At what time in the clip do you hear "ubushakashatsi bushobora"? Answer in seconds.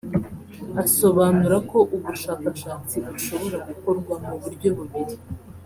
1.95-3.57